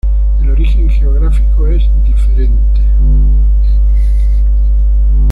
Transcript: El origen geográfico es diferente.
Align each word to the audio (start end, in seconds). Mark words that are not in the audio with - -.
El 0.41 0.49
origen 0.49 0.89
geográfico 0.89 1.67
es 1.67 1.83
diferente. 2.03 2.81